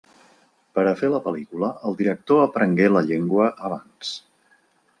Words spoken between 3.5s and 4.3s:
abans.